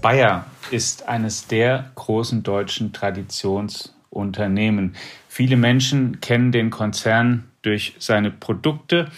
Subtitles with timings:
[0.00, 4.94] Bayer ist eines der großen deutschen Traditionsunternehmen.
[5.28, 9.10] Viele Menschen kennen den Konzern durch seine Produkte,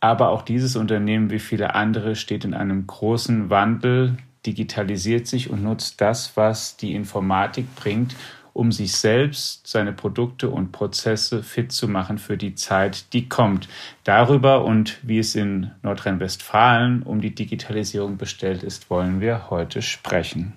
[0.00, 5.62] aber auch dieses Unternehmen wie viele andere steht in einem großen Wandel, digitalisiert sich und
[5.62, 8.14] nutzt das, was die Informatik bringt,
[8.54, 13.68] um sich selbst, seine Produkte und Prozesse fit zu machen für die Zeit, die kommt.
[14.04, 20.54] Darüber und wie es in Nordrhein-Westfalen um die Digitalisierung bestellt ist, wollen wir heute sprechen.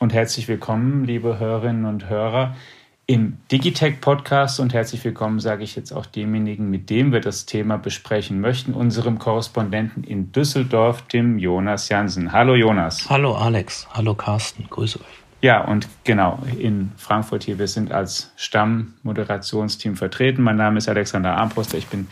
[0.00, 2.56] Und herzlich willkommen, liebe Hörerinnen und Hörer,
[3.06, 7.46] im Digitech Podcast und herzlich willkommen sage ich jetzt auch demjenigen, mit dem wir das
[7.46, 12.32] Thema besprechen möchten, unserem Korrespondenten in Düsseldorf, dem Jonas Jansen.
[12.32, 13.08] Hallo Jonas.
[13.08, 15.27] Hallo Alex, hallo Carsten, grüße euch.
[15.40, 20.42] Ja, und genau, in Frankfurt hier, wir sind als Stammmoderationsteam vertreten.
[20.42, 22.08] Mein Name ist Alexander Armbruster, ich bin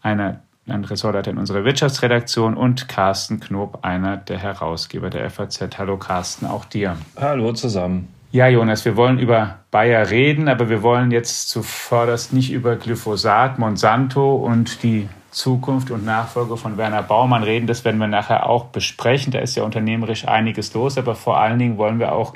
[0.00, 5.76] einer, ein Ressortleiter in unserer Wirtschaftsredaktion und Carsten Knob, einer der Herausgeber der FAZ.
[5.76, 6.96] Hallo Carsten, auch dir.
[7.20, 8.08] Hallo zusammen.
[8.30, 13.58] Ja, Jonas, wir wollen über Bayer reden, aber wir wollen jetzt zuvörderst nicht über Glyphosat,
[13.58, 17.66] Monsanto und die Zukunft und Nachfolge von Werner Baumann reden.
[17.66, 19.32] Das werden wir nachher auch besprechen.
[19.32, 22.32] Da ist ja unternehmerisch einiges los, aber vor allen Dingen wollen wir auch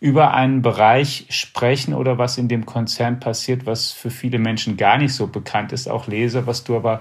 [0.00, 4.98] über einen Bereich sprechen oder was in dem Konzern passiert, was für viele Menschen gar
[4.98, 7.00] nicht so bekannt ist, auch Leser, was du aber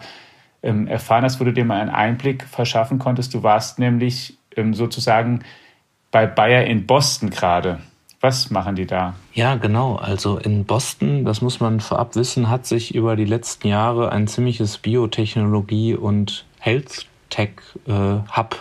[0.64, 3.34] ähm, erfahren hast, wo du dir mal einen Einblick verschaffen konntest.
[3.34, 5.44] Du warst nämlich ähm, sozusagen
[6.12, 7.80] bei Bayer in Boston gerade.
[8.20, 9.14] Was machen die da?
[9.34, 9.96] Ja, genau.
[9.98, 14.26] Also in Boston, das muss man vorab wissen, hat sich über die letzten Jahre ein
[14.28, 18.58] ziemliches Biotechnologie- und Health-Tech-Hub äh,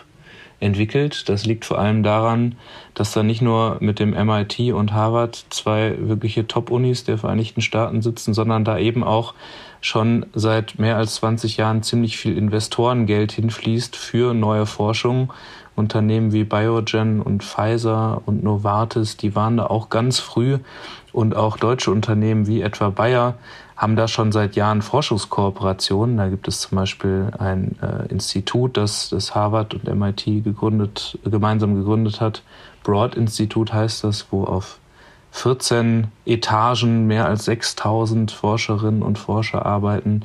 [0.61, 1.29] entwickelt.
[1.29, 2.57] Das liegt vor allem daran,
[2.95, 8.03] dass da nicht nur mit dem MIT und Harvard zwei wirkliche Top-Unis der Vereinigten Staaten
[8.03, 9.34] sitzen, sondern da eben auch
[9.81, 15.33] schon seit mehr als 20 Jahren ziemlich viel Investorengeld hinfließt für neue Forschung.
[15.77, 20.58] Unternehmen wie Biogen und Pfizer und Novartis, die waren da auch ganz früh
[21.12, 23.34] und auch deutsche Unternehmen wie etwa Bayer
[23.76, 26.16] haben da schon seit Jahren Forschungskooperationen.
[26.16, 31.75] Da gibt es zum Beispiel ein äh, Institut, das, das Harvard und MIT gegründet, gemeinsam
[31.75, 32.42] gegründet hat.
[32.82, 34.78] Broad Institute heißt das, wo auf
[35.32, 40.22] 14 Etagen mehr als 6000 Forscherinnen und Forscher arbeiten.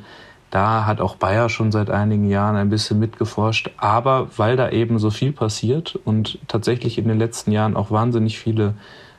[0.52, 3.70] Da hat auch Bayer schon seit einigen Jahren ein bisschen mitgeforscht.
[3.78, 8.38] Aber weil da eben so viel passiert und tatsächlich in den letzten Jahren auch wahnsinnig
[8.38, 8.74] viele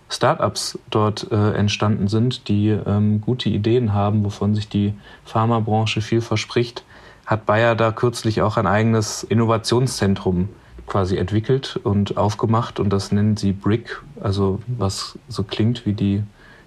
[0.09, 4.93] Startups dort äh, entstanden sind, die ähm, gute Ideen haben, wovon sich die
[5.25, 6.85] Pharmabranche viel verspricht,
[7.25, 10.49] hat Bayer da kürzlich auch ein eigenes Innovationszentrum
[10.85, 16.22] quasi entwickelt und aufgemacht und das nennen sie BRIC, also was so klingt wie die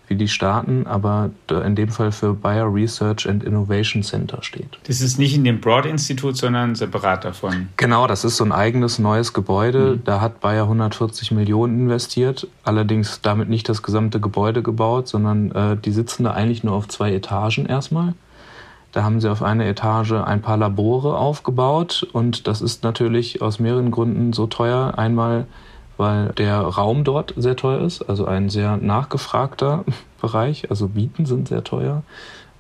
[0.09, 4.79] wie die Staaten, aber in dem Fall für Bayer Research and Innovation Center steht.
[4.85, 7.69] Das ist nicht in dem Broad-Institut, sondern separat davon.
[7.77, 9.97] Genau, das ist so ein eigenes neues Gebäude.
[9.97, 10.05] Mhm.
[10.05, 15.77] Da hat Bayer 140 Millionen investiert, allerdings damit nicht das gesamte Gebäude gebaut, sondern äh,
[15.77, 18.15] die sitzen da eigentlich nur auf zwei Etagen erstmal.
[18.93, 23.59] Da haben sie auf einer Etage ein paar Labore aufgebaut und das ist natürlich aus
[23.59, 24.95] mehreren Gründen so teuer.
[24.97, 25.47] Einmal
[25.97, 29.85] weil der Raum dort sehr teuer ist, also ein sehr nachgefragter
[30.21, 30.71] Bereich.
[30.71, 32.03] Also Mieten sind sehr teuer.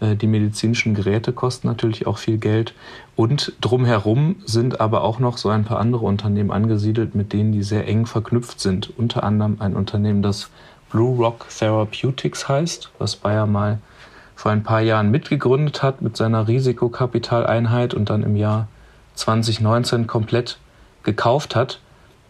[0.01, 2.75] Äh, die medizinischen Geräte kosten natürlich auch viel Geld.
[3.15, 7.63] Und drumherum sind aber auch noch so ein paar andere Unternehmen angesiedelt, mit denen die
[7.63, 8.93] sehr eng verknüpft sind.
[8.97, 10.51] Unter anderem ein Unternehmen, das
[10.91, 13.79] Blue Rock Therapeutics heißt, was Bayer mal
[14.35, 18.69] vor ein paar Jahren mitgegründet hat mit seiner Risikokapitaleinheit und dann im Jahr
[19.15, 20.59] 2019 komplett
[21.03, 21.81] gekauft hat.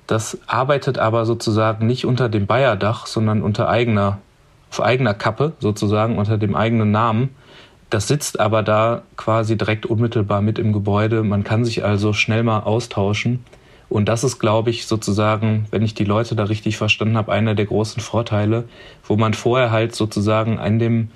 [0.07, 4.19] Das arbeitet aber sozusagen nicht unter dem Bayer-Dach, sondern unter eigener,
[4.71, 7.35] auf eigener Kappe, sozusagen unter dem eigenen Namen.
[7.91, 11.23] Das sitzt aber da quasi direkt unmittelbar mit im Gebäude.
[11.23, 13.45] Man kann sich also schnell mal austauschen.
[13.89, 17.55] Und das ist, glaube ich, sozusagen, wenn ich die Leute da richtig verstanden habe, einer
[17.55, 18.65] der großen Vorteile,
[19.07, 21.11] wo man vorher halt sozusagen an dem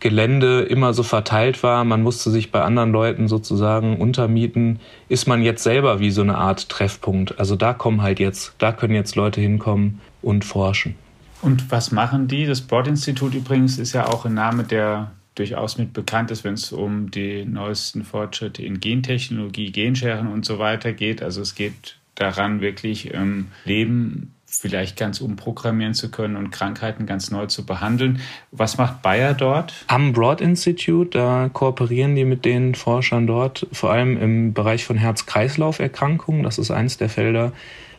[0.00, 5.42] Gelände immer so verteilt war, man musste sich bei anderen Leuten sozusagen untermieten, ist man
[5.42, 7.38] jetzt selber wie so eine Art Treffpunkt.
[7.38, 10.94] Also da kommen halt jetzt, da können jetzt Leute hinkommen und forschen.
[11.40, 12.46] Und was machen die?
[12.46, 16.72] Das Broad-Institut übrigens ist ja auch ein Name, der durchaus mit bekannt ist, wenn es
[16.72, 21.22] um die neuesten Fortschritte in Gentechnologie, Genscheren und so weiter geht.
[21.22, 27.30] Also es geht daran, wirklich ähm, Leben vielleicht ganz umprogrammieren zu können und Krankheiten ganz
[27.30, 28.20] neu zu behandeln.
[28.50, 29.74] Was macht Bayer dort?
[29.88, 34.96] Am Broad Institute, da kooperieren die mit den Forschern dort, vor allem im Bereich von
[34.96, 36.42] Herz-Kreislauf-Erkrankungen.
[36.42, 37.52] Das ist eines der Felder,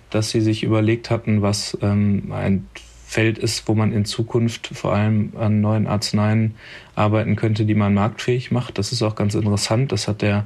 [0.10, 2.68] dass sie sich überlegt hatten, was ähm, ein
[3.06, 6.56] Feld ist, wo man in Zukunft vor allem an neuen Arzneien
[6.96, 8.78] arbeiten könnte, die man marktfähig macht.
[8.78, 9.92] Das ist auch ganz interessant.
[9.92, 10.46] Das hat der,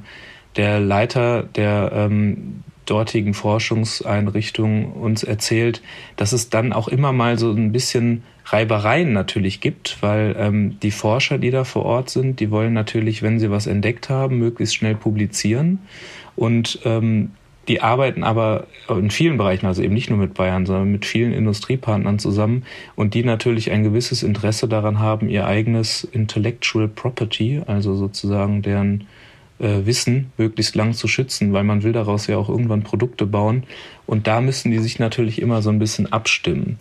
[0.56, 5.82] der Leiter der ähm, dortigen Forschungseinrichtungen uns erzählt,
[6.16, 10.90] dass es dann auch immer mal so ein bisschen Reibereien natürlich gibt, weil ähm, die
[10.90, 14.74] Forscher, die da vor Ort sind, die wollen natürlich, wenn sie was entdeckt haben, möglichst
[14.74, 15.78] schnell publizieren.
[16.34, 17.30] Und ähm,
[17.68, 21.32] die arbeiten aber in vielen Bereichen, also eben nicht nur mit Bayern, sondern mit vielen
[21.32, 22.64] Industriepartnern zusammen
[22.96, 29.06] und die natürlich ein gewisses Interesse daran haben, ihr eigenes Intellectual Property, also sozusagen deren
[29.60, 33.64] äh, Wissen möglichst lang zu schützen, weil man will daraus ja auch irgendwann Produkte bauen.
[34.06, 36.78] Und da müssen die sich natürlich immer so ein bisschen abstimmen.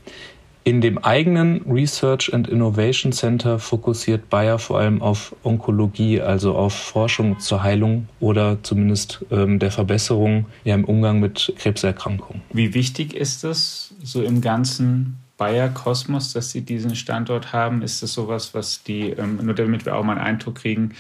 [0.66, 6.74] In dem eigenen Research and Innovation Center fokussiert Bayer vor allem auf Onkologie, also auf
[6.74, 12.44] Forschung zur Heilung oder zumindest ähm, der Verbesserung ja, im Umgang mit Krebserkrankungen.
[12.54, 17.82] Wie wichtig ist es so im ganzen Bayer-Kosmos, dass Sie diesen Standort haben?
[17.82, 20.92] Ist das sowas, was die, ähm, nur damit wir auch mal einen Eindruck kriegen,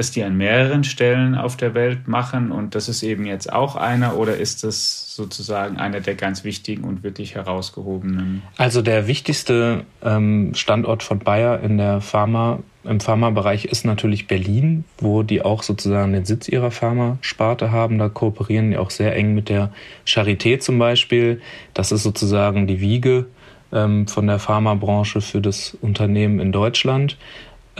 [0.00, 3.76] dass die an mehreren Stellen auf der Welt machen und das ist eben jetzt auch
[3.76, 8.40] einer oder ist das sozusagen einer der ganz wichtigen und wirklich herausgehobenen?
[8.56, 14.84] Also der wichtigste ähm, Standort von Bayer in der Pharma, im Pharmabereich ist natürlich Berlin,
[14.96, 17.98] wo die auch sozusagen den Sitz ihrer Pharmasparte haben.
[17.98, 19.70] Da kooperieren die auch sehr eng mit der
[20.06, 21.42] Charité zum Beispiel.
[21.74, 23.26] Das ist sozusagen die Wiege
[23.70, 27.18] ähm, von der Pharmabranche für das Unternehmen in Deutschland.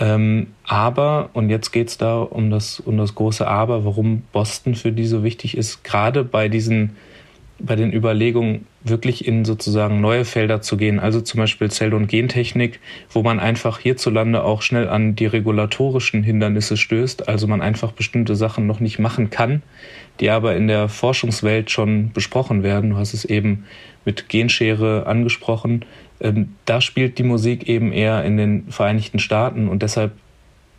[0.01, 4.75] Ähm, aber, und jetzt geht es da um das, um das große Aber, warum Boston
[4.75, 6.97] für die so wichtig ist, gerade bei diesen,
[7.59, 12.07] bei den Überlegungen, wirklich in sozusagen neue Felder zu gehen, also zum Beispiel Zell- und
[12.07, 12.81] Gentechnik,
[13.11, 18.37] wo man einfach hierzulande auch schnell an die regulatorischen Hindernisse stößt, also man einfach bestimmte
[18.37, 19.61] Sachen noch nicht machen kann,
[20.19, 22.91] die aber in der Forschungswelt schon besprochen werden.
[22.91, 23.67] Du hast es eben
[24.07, 25.85] mit Genschere angesprochen.
[26.21, 30.13] Ähm, da spielt die Musik eben eher in den Vereinigten Staaten und deshalb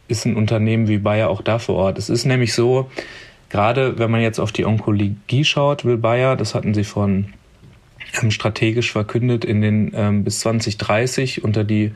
[0.07, 1.97] ist ein Unternehmen wie Bayer auch da vor Ort.
[1.97, 2.89] Es ist nämlich so,
[3.49, 7.33] gerade wenn man jetzt auf die Onkologie schaut, will Bayer, das hatten sie von
[8.21, 11.91] ähm, strategisch verkündet, in den ähm, bis 2030 unter die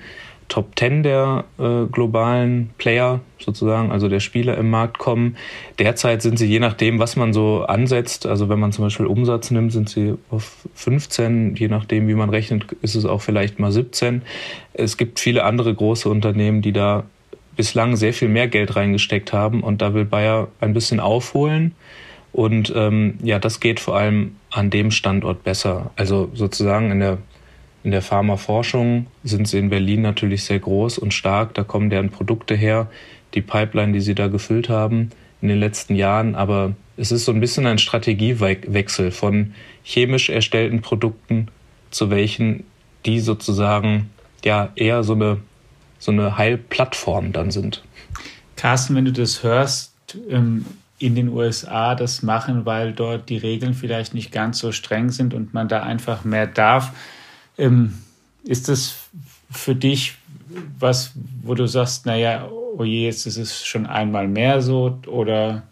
[0.48, 5.38] Top 10 der äh, globalen Player sozusagen, also der Spieler im Markt kommen.
[5.80, 9.52] Derzeit sind sie je nachdem, was man so ansetzt, also wenn man zum Beispiel Umsatz
[9.52, 13.72] nimmt, sind sie auf 15, je nachdem, wie man rechnet, ist es auch vielleicht mal
[13.72, 14.22] 17.
[14.74, 17.04] Es gibt viele andere große Unternehmen, die da
[17.56, 21.74] bislang sehr viel mehr Geld reingesteckt haben und da will Bayer ein bisschen aufholen.
[22.32, 25.92] Und ähm, ja, das geht vor allem an dem Standort besser.
[25.96, 27.18] Also sozusagen in der
[27.86, 31.54] in der Pharmaforschung sind sie in Berlin natürlich sehr groß und stark.
[31.54, 32.90] Da kommen deren Produkte her,
[33.36, 36.34] die Pipeline, die sie da gefüllt haben in den letzten Jahren.
[36.34, 39.54] Aber es ist so ein bisschen ein Strategiewechsel von
[39.84, 41.50] chemisch erstellten Produkten
[41.92, 42.64] zu welchen,
[43.06, 44.10] die sozusagen
[44.44, 45.38] ja eher so eine,
[46.00, 47.84] so eine Heilplattform dann sind.
[48.56, 49.94] Carsten, wenn du das hörst,
[50.28, 50.66] ähm,
[50.98, 55.36] in den USA das machen, weil dort die Regeln vielleicht nicht ganz so streng sind
[55.36, 56.92] und man da einfach mehr darf.
[57.58, 57.94] Ähm,
[58.44, 58.96] ist das
[59.52, 60.16] für dich
[60.80, 61.12] was,
[61.42, 62.48] wo du sagst, naja,
[62.78, 65.64] oh je, jetzt ist es schon einmal mehr so oder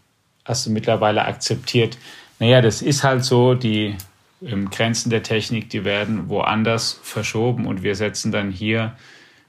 [0.45, 1.97] hast du mittlerweile akzeptiert,
[2.39, 3.95] naja, das ist halt so, die
[4.45, 8.95] ähm, Grenzen der Technik, die werden woanders verschoben und wir setzen dann hier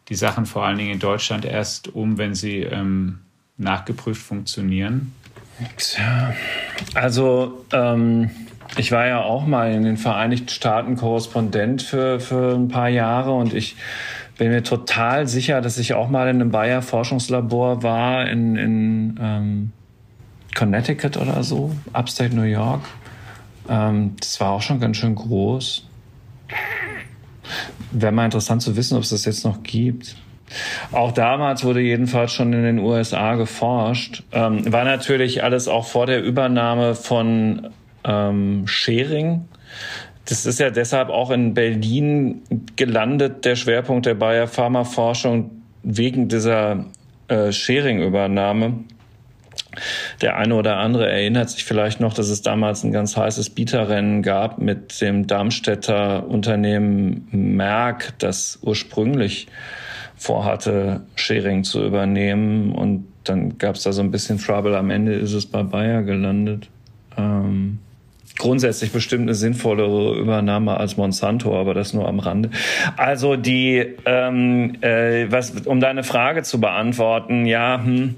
[0.09, 3.21] die Sachen vor allen Dingen in Deutschland erst um, wenn sie ähm,
[3.57, 5.13] nachgeprüft funktionieren?
[5.77, 6.35] Tja,
[6.95, 8.31] also ähm,
[8.77, 13.33] ich war ja auch mal in den Vereinigten Staaten Korrespondent für, für ein paar Jahre
[13.33, 13.77] und ich
[14.37, 19.21] bin mir total sicher, dass ich auch mal in einem Bayer Forschungslabor war in, in
[19.21, 19.73] ähm,
[20.55, 22.83] Connecticut oder so, Upstate New York.
[23.69, 25.87] Ähm, das war auch schon ganz schön groß.
[27.93, 30.17] Wäre mal interessant zu wissen, ob es das jetzt noch gibt.
[30.93, 34.25] Auch damals wurde jedenfalls schon in den USA geforscht.
[34.33, 37.71] Ähm, war natürlich alles auch vor der Übernahme von
[38.05, 39.49] ähm, Schering.
[40.27, 42.43] Das ist ja deshalb auch in Berlin
[42.77, 45.51] gelandet, der Schwerpunkt der Bayer Pharmaforschung
[45.83, 46.87] wegen dieser
[47.29, 48.75] äh, Schering-Übernahme.
[50.23, 54.23] Der eine oder andere erinnert sich vielleicht noch, dass es damals ein ganz heißes Bieterrennen
[54.23, 59.49] gab mit dem Darmstädter Unternehmen Merck, das ursprünglich
[60.17, 62.73] vorhatte, Schering zu übernehmen.
[62.73, 64.77] Und dann gab es da so ein bisschen Trouble.
[64.77, 66.69] Am Ende ist es bei Bayer gelandet.
[67.19, 67.81] Ähm
[68.39, 72.51] grundsätzlich bestimmt eine sinnvollere Übernahme als Monsanto, aber das nur am Rande.
[72.97, 78.17] Also die, ähm, äh, was, um deine Frage zu beantworten, ja, hm,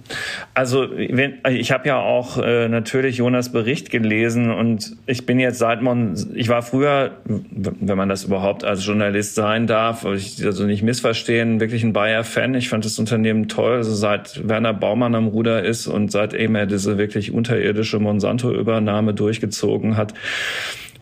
[0.55, 5.59] also wenn, ich habe ja auch äh, natürlich Jonas Bericht gelesen und ich bin jetzt
[5.59, 10.65] seit Mon, ich war früher, wenn man das überhaupt als Journalist sein darf, ich also
[10.65, 12.55] nicht missverstehen, wirklich ein Bayer-Fan.
[12.55, 16.55] Ich fand das Unternehmen toll, also seit Werner Baumann am Ruder ist und seit eben
[16.55, 20.06] er diese wirklich unterirdische Monsanto-Übernahme durchgezogen hat,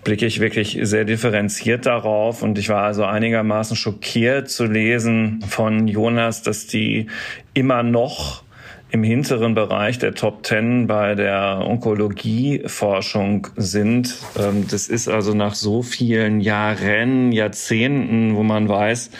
[0.04, 2.42] blicke ich wirklich sehr differenziert darauf.
[2.42, 7.06] Und ich war also einigermaßen schockiert zu lesen von Jonas, dass die
[7.54, 8.44] immer noch
[8.90, 14.16] im hinteren Bereich der Top Ten bei der Onkologieforschung sind.
[14.38, 19.10] Ähm, das ist also nach so vielen Jahren, Jahrzehnten, wo man weiß,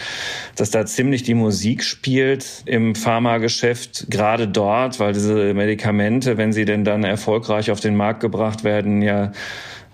[0.57, 6.65] dass da ziemlich die Musik spielt im Pharmageschäft, gerade dort, weil diese Medikamente, wenn sie
[6.65, 9.33] denn dann erfolgreich auf den Markt gebracht werden, ja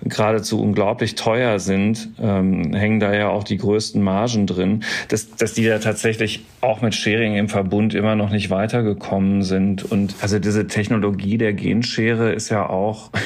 [0.04, 5.54] geradezu unglaublich teuer sind, ähm, hängen da ja auch die größten Margen drin, dass, dass
[5.54, 9.90] die da tatsächlich auch mit Sharing im Verbund immer noch nicht weitergekommen sind.
[9.90, 13.11] Und also diese Technologie der Genschere ist ja auch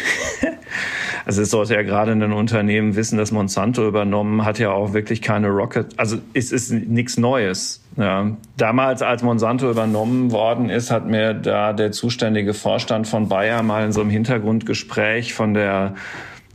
[1.26, 5.22] Also es sollte ja gerade ein Unternehmen wissen, dass Monsanto übernommen hat ja auch wirklich
[5.22, 5.86] keine Rocket.
[5.96, 7.82] Also es ist nichts Neues.
[7.96, 8.30] Ja.
[8.56, 13.84] Damals, als Monsanto übernommen worden ist, hat mir da der zuständige Vorstand von Bayer mal
[13.84, 15.94] in so einem Hintergrundgespräch von der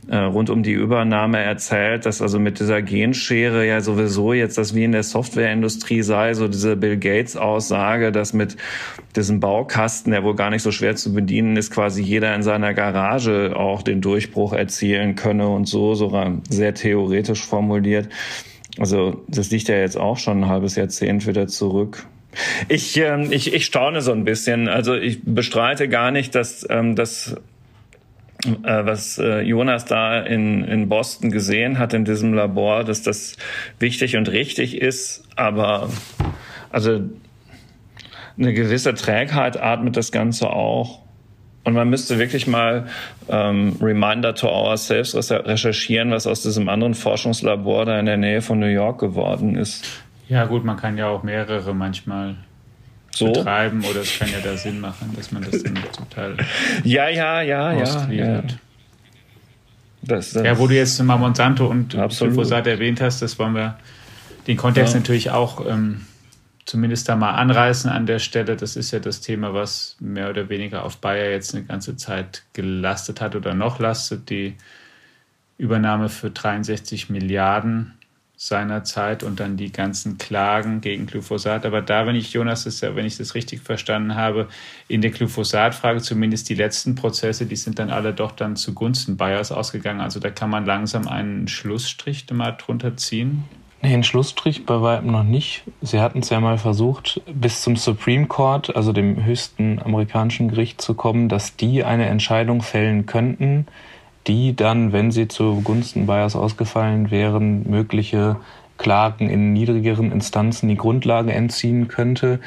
[0.10, 4.74] äh, rund um die Übernahme erzählt, dass also mit dieser Genschere ja sowieso jetzt das
[4.74, 8.58] wie in der Softwareindustrie sei, so diese Bill Gates Aussage, dass mit
[9.16, 12.74] diesem Baukasten, der wohl gar nicht so schwer zu bedienen ist, quasi jeder in seiner
[12.74, 16.12] Garage auch den Durchbruch erzielen könne und so, so
[16.50, 18.10] sehr theoretisch formuliert.
[18.80, 22.08] Also das liegt ja jetzt auch schon ein halbes Jahrzehnt wieder zurück.
[22.68, 24.68] Ich, ähm, ich, ich staune so ein bisschen.
[24.68, 27.38] Also ich bestreite gar nicht, dass, ähm, dass äh,
[28.46, 33.36] was äh, Jonas da in, in Boston gesehen hat in diesem Labor, dass das
[33.80, 35.90] wichtig und richtig ist, aber
[36.70, 37.02] also
[38.38, 41.02] eine gewisse Trägheit atmet das Ganze auch.
[41.66, 42.88] Und man müsste wirklich mal
[43.28, 48.60] ähm, Reminder to ourselves recherchieren, was aus diesem anderen Forschungslabor da in der Nähe von
[48.60, 49.86] New York geworden ist.
[50.30, 52.38] Ja gut, man kann ja auch mehrere manchmal
[53.20, 53.32] so?
[53.32, 56.38] betreiben oder es kann ja da Sinn machen, dass man das dann zum Teil
[56.84, 58.44] ja, ja, ja, ja, ja.
[60.02, 63.78] Das, das ja, wo du jetzt mal Monsanto und Glyphosat erwähnt hast, das wollen wir
[64.48, 65.00] den Kontext ja.
[65.00, 66.02] natürlich auch ähm,
[66.66, 68.56] zumindest da mal anreißen an der Stelle.
[68.56, 72.44] Das ist ja das Thema, was mehr oder weniger auf Bayer jetzt eine ganze Zeit
[72.54, 74.30] gelastet hat oder noch lastet.
[74.30, 74.56] Die
[75.58, 77.94] Übernahme für 63 Milliarden
[78.42, 81.66] seinerzeit und dann die ganzen Klagen gegen Glyphosat.
[81.66, 84.48] Aber da, wenn ich, Jonas, das, wenn ich das richtig verstanden habe,
[84.88, 89.52] in der Glyphosat-Frage zumindest die letzten Prozesse, die sind dann alle doch dann zugunsten Bayers
[89.52, 90.00] ausgegangen.
[90.00, 93.44] Also da kann man langsam einen Schlussstrich mal drunter ziehen.
[93.82, 95.64] Nee, einen Schlussstrich bei weitem noch nicht.
[95.82, 100.82] Sie hatten es ja mal versucht, bis zum Supreme Court, also dem höchsten amerikanischen Gericht,
[100.82, 103.68] zu kommen, dass die eine Entscheidung fällen könnten,
[104.30, 108.38] die dann, wenn sie zugunsten Bayers ausgefallen wären, mögliche
[108.78, 112.40] Klagen in niedrigeren Instanzen die Grundlage entziehen könnte.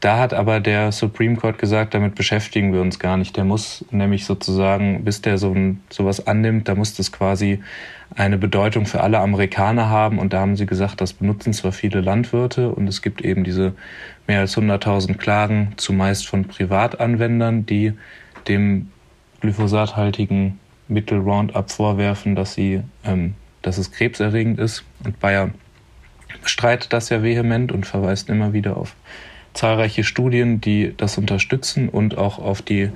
[0.00, 3.36] Da hat aber der Supreme Court gesagt, damit beschäftigen wir uns gar nicht.
[3.36, 5.54] Der muss nämlich sozusagen, bis der so
[5.90, 7.60] sowas annimmt, da muss das quasi
[8.14, 10.18] eine Bedeutung für alle Amerikaner haben.
[10.18, 13.74] Und da haben sie gesagt, das benutzen zwar viele Landwirte und es gibt eben diese
[14.26, 17.92] mehr als 100.000 Klagen, zumeist von Privatanwendern, die
[18.48, 18.90] dem
[19.40, 24.84] glyphosathaltigen Mittel Roundup vorwerfen, dass sie, ähm, dass es krebserregend ist.
[25.04, 25.50] Und Bayer
[26.42, 28.94] bestreitet das ja vehement und verweist immer wieder auf
[29.54, 32.90] zahlreiche Studien, die das unterstützen und auch auf die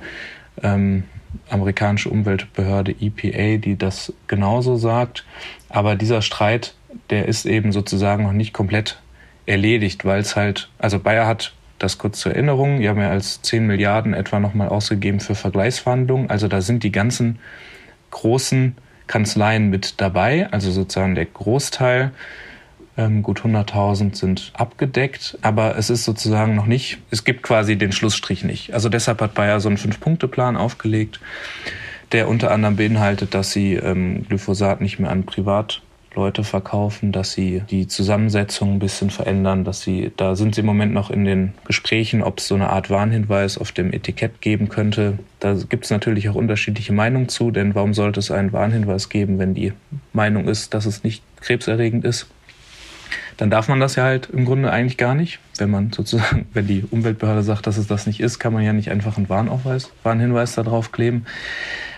[0.61, 1.03] ähm,
[1.49, 5.25] amerikanische Umweltbehörde EPA, die das genauso sagt.
[5.69, 6.75] Aber dieser Streit,
[7.09, 8.99] der ist eben sozusagen noch nicht komplett
[9.45, 13.65] erledigt, weil es halt, also Bayer hat das kurz zur Erinnerung, ja mehr als 10
[13.65, 16.29] Milliarden etwa nochmal ausgegeben für Vergleichsverhandlungen.
[16.29, 17.39] Also da sind die ganzen
[18.11, 18.75] großen
[19.07, 22.11] Kanzleien mit dabei, also sozusagen der Großteil.
[22.97, 27.93] Ähm, gut 100.000 sind abgedeckt, aber es ist sozusagen noch nicht, es gibt quasi den
[27.93, 28.73] Schlussstrich nicht.
[28.73, 31.19] Also deshalb hat Bayer so einen Fünf-Punkte-Plan aufgelegt,
[32.11, 35.81] der unter anderem beinhaltet, dass sie ähm, Glyphosat nicht mehr an Privat
[36.13, 40.67] Leute verkaufen, dass sie die Zusammensetzung ein bisschen verändern, dass sie, da sind sie im
[40.67, 44.67] Moment noch in den Gesprächen, ob es so eine Art Warnhinweis auf dem Etikett geben
[44.67, 45.19] könnte.
[45.39, 49.39] Da gibt es natürlich auch unterschiedliche Meinungen zu, denn warum sollte es einen Warnhinweis geben,
[49.39, 49.73] wenn die
[50.11, 52.27] Meinung ist, dass es nicht krebserregend ist?
[53.37, 55.39] Dann darf man das ja halt im Grunde eigentlich gar nicht.
[55.57, 58.73] Wenn man sozusagen, wenn die Umweltbehörde sagt, dass es das nicht ist, kann man ja
[58.73, 61.25] nicht einfach einen Warnaufweis, Warnhinweis da drauf kleben.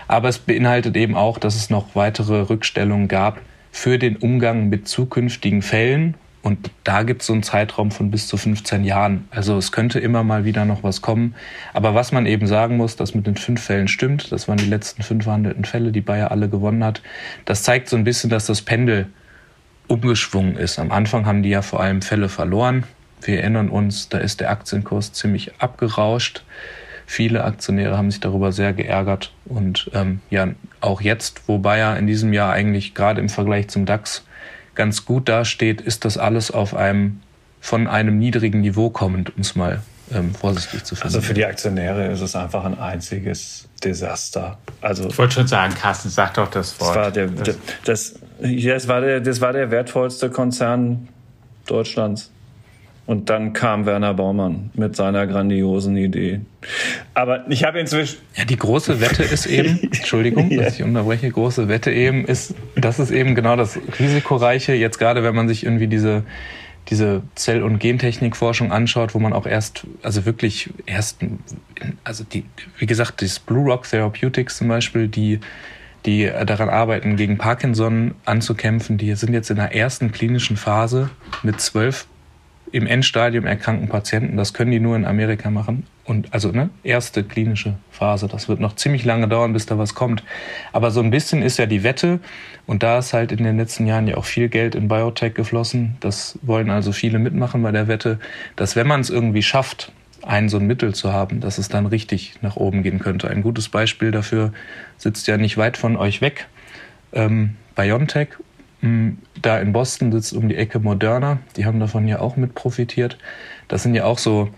[0.06, 3.40] Aber es beinhaltet eben auch, dass es noch weitere Rückstellungen gab,
[3.74, 6.14] für den Umgang mit zukünftigen Fällen.
[6.42, 9.26] Und da gibt es so einen Zeitraum von bis zu 15 Jahren.
[9.32, 11.34] Also es könnte immer mal wieder noch was kommen.
[11.72, 14.66] Aber was man eben sagen muss, dass mit den fünf Fällen stimmt, das waren die
[14.66, 17.02] letzten fünf verhandelten Fälle, die Bayer alle gewonnen hat,
[17.46, 19.08] das zeigt so ein bisschen, dass das Pendel
[19.88, 20.78] umgeschwungen ist.
[20.78, 22.84] Am Anfang haben die ja vor allem Fälle verloren.
[23.22, 26.44] Wir erinnern uns, da ist der Aktienkurs ziemlich abgerauscht.
[27.06, 29.32] Viele Aktionäre haben sich darüber sehr geärgert.
[29.44, 30.48] Und ähm, ja,
[30.80, 34.24] auch jetzt, wo Bayer in diesem Jahr eigentlich gerade im Vergleich zum DAX
[34.74, 37.20] ganz gut dasteht, ist das alles auf einem
[37.60, 39.80] von einem niedrigen Niveau kommend, um es mal
[40.12, 41.14] ähm, vorsichtig zu finden.
[41.14, 44.58] Also für die Aktionäre ist es einfach ein einziges Desaster.
[44.82, 46.94] Also ich wollte schon sagen, Carsten, sag doch das Wort.
[46.94, 51.08] Das war der, das, das, das, war der, das war der wertvollste Konzern
[51.66, 52.30] Deutschlands.
[53.06, 56.40] Und dann kam Werner Baumann mit seiner grandiosen Idee.
[57.12, 58.18] Aber ich habe inzwischen.
[58.34, 60.62] Ja, die große Wette ist eben, Entschuldigung, ja.
[60.62, 65.22] dass ich unterbreche, große Wette eben ist, das ist eben genau das Risikoreiche, jetzt gerade
[65.22, 66.24] wenn man sich irgendwie diese,
[66.88, 71.18] diese Zell- und Gentechnikforschung anschaut, wo man auch erst, also wirklich erst,
[72.04, 72.44] also die,
[72.78, 75.40] wie gesagt, das Blue Rock Therapeutics zum Beispiel, die,
[76.06, 81.10] die daran arbeiten, gegen Parkinson anzukämpfen, die sind jetzt in der ersten klinischen Phase
[81.42, 82.06] mit zwölf
[82.74, 84.36] im Endstadium erkrankten Patienten.
[84.36, 85.86] Das können die nur in Amerika machen.
[86.04, 88.26] Und also ne, erste klinische Phase.
[88.26, 90.24] Das wird noch ziemlich lange dauern, bis da was kommt.
[90.72, 92.18] Aber so ein bisschen ist ja die Wette.
[92.66, 95.94] Und da ist halt in den letzten Jahren ja auch viel Geld in Biotech geflossen.
[96.00, 98.18] Das wollen also viele mitmachen bei der Wette,
[98.56, 101.86] dass wenn man es irgendwie schafft, ein so ein Mittel zu haben, dass es dann
[101.86, 103.30] richtig nach oben gehen könnte.
[103.30, 104.52] Ein gutes Beispiel dafür
[104.96, 106.48] sitzt ja nicht weit von euch weg.
[107.12, 108.30] Ähm, BioNTech
[109.40, 113.18] da in Boston sitzt um die Ecke Moderna, die haben davon ja auch mit profitiert.
[113.68, 114.50] Das sind ja auch so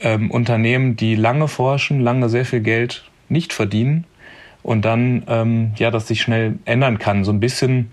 [0.00, 4.04] ähm, Unternehmen, die lange forschen, lange sehr viel Geld nicht verdienen
[4.62, 7.24] und dann ähm, ja, das sich schnell ändern kann.
[7.24, 7.90] So ein bisschen,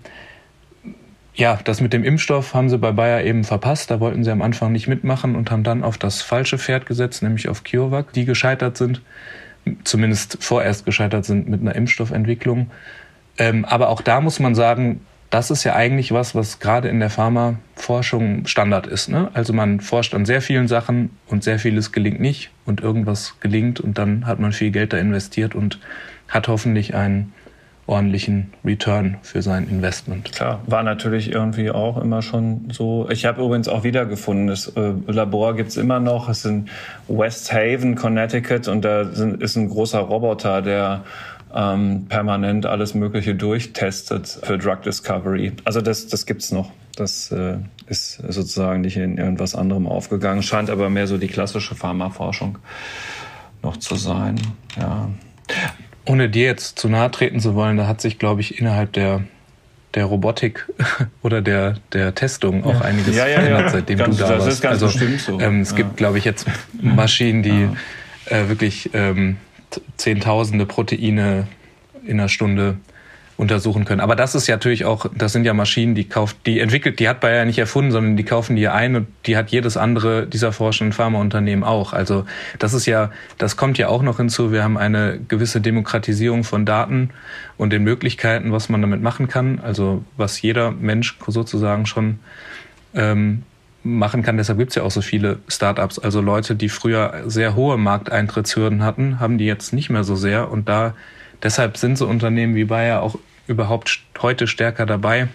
[1.34, 3.90] ja, das mit dem Impfstoff haben sie bei Bayer eben verpasst.
[3.90, 7.22] Da wollten sie am Anfang nicht mitmachen und haben dann auf das falsche Pferd gesetzt,
[7.22, 9.02] nämlich auf CureVac, die gescheitert sind,
[9.84, 12.70] zumindest vorerst gescheitert sind mit einer Impfstoffentwicklung.
[13.38, 16.98] Ähm, aber auch da muss man sagen, das ist ja eigentlich was, was gerade in
[16.98, 19.08] der Pharmaforschung Standard ist.
[19.08, 19.30] Ne?
[19.32, 23.80] Also man forscht an sehr vielen Sachen und sehr vieles gelingt nicht und irgendwas gelingt
[23.80, 25.78] und dann hat man viel Geld da investiert und
[26.28, 27.32] hat hoffentlich einen
[27.86, 30.30] ordentlichen Return für sein Investment.
[30.32, 33.08] Klar, war natürlich irgendwie auch immer schon so.
[33.10, 36.28] Ich habe übrigens auch wiedergefunden, das äh, Labor gibt's immer noch.
[36.28, 36.68] Es ist in
[37.08, 41.02] West Haven, Connecticut und da sind, ist ein großer Roboter, der
[41.54, 45.52] ähm, permanent alles Mögliche durchtestet für Drug Discovery.
[45.64, 46.72] Also das, das gibt's noch.
[46.96, 51.74] Das äh, ist sozusagen nicht in irgendwas anderem aufgegangen, scheint aber mehr so die klassische
[51.74, 52.58] Pharmaforschung
[53.62, 54.40] noch zu sein.
[54.78, 55.10] Ja.
[56.06, 59.22] Ohne dir jetzt zu nahe treten zu wollen, da hat sich, glaube ich, innerhalb der
[59.94, 60.68] der Robotik
[61.22, 64.52] oder der, der Testung auch einiges ja, ja, verändert, seitdem ganz, du da das warst.
[64.52, 65.40] Ist ganz also so.
[65.40, 66.46] ähm, es gibt, glaube ich, jetzt
[66.80, 67.68] Maschinen, die
[68.26, 69.36] äh, wirklich ähm,
[69.96, 71.46] Zehntausende Proteine
[72.04, 72.76] in einer Stunde
[73.40, 74.02] untersuchen können.
[74.02, 77.08] Aber das ist ja natürlich auch, das sind ja Maschinen, die kauft, die entwickelt, die
[77.08, 80.52] hat Bayer nicht erfunden, sondern die kaufen die ein und die hat jedes andere dieser
[80.52, 81.94] forschenden Pharmaunternehmen auch.
[81.94, 82.26] Also
[82.58, 84.52] das ist ja, das kommt ja auch noch hinzu.
[84.52, 87.10] Wir haben eine gewisse Demokratisierung von Daten
[87.56, 89.58] und den Möglichkeiten, was man damit machen kann.
[89.58, 92.18] Also was jeder Mensch sozusagen schon
[92.94, 93.44] ähm,
[93.82, 94.36] machen kann.
[94.36, 95.98] Deshalb gibt es ja auch so viele Startups.
[95.98, 100.50] Also Leute, die früher sehr hohe Markteintrittshürden hatten, haben die jetzt nicht mehr so sehr.
[100.50, 100.94] Und da
[101.42, 105.28] deshalb sind so Unternehmen wie Bayer auch überhaupt heute stärker dabei,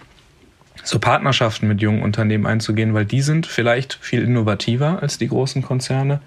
[0.82, 5.62] so Partnerschaften mit jungen Unternehmen einzugehen, weil die sind vielleicht viel innovativer als die großen
[5.62, 6.20] Konzerne.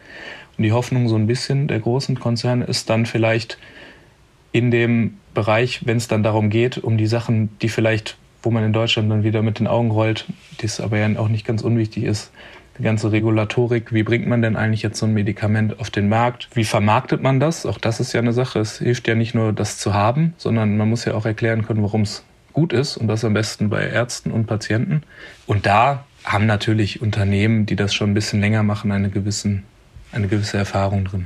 [0.58, 3.58] Und die Hoffnung so ein bisschen der großen Konzerne ist dann vielleicht
[4.52, 8.64] in dem Bereich, wenn es dann darum geht, um die Sachen, die vielleicht wo man
[8.64, 10.26] in Deutschland dann wieder mit den Augen rollt,
[10.62, 12.32] das aber ja auch nicht ganz unwichtig ist.
[12.78, 16.48] Die ganze Regulatorik, wie bringt man denn eigentlich jetzt so ein Medikament auf den Markt?
[16.54, 17.66] Wie vermarktet man das?
[17.66, 18.60] Auch das ist ja eine Sache.
[18.60, 21.84] Es hilft ja nicht nur, das zu haben, sondern man muss ja auch erklären können,
[21.84, 22.24] warum es
[22.54, 25.04] gut ist und das am besten bei Ärzten und Patienten.
[25.46, 29.64] Und da haben natürlich Unternehmen, die das schon ein bisschen länger machen, eine, gewissen,
[30.12, 31.26] eine gewisse Erfahrung drin.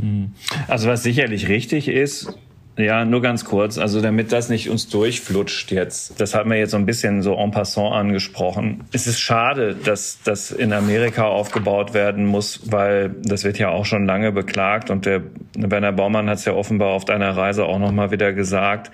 [0.00, 0.32] Hm.
[0.68, 2.32] Also was sicherlich richtig ist,
[2.76, 3.78] ja, nur ganz kurz.
[3.78, 6.20] Also damit das nicht uns durchflutscht jetzt.
[6.20, 8.84] Das haben wir jetzt so ein bisschen so en passant angesprochen.
[8.92, 13.84] Es ist schade, dass das in Amerika aufgebaut werden muss, weil das wird ja auch
[13.84, 15.22] schon lange beklagt und der
[15.56, 18.90] Werner Baumann hat es ja offenbar auf deiner Reise auch nochmal wieder gesagt.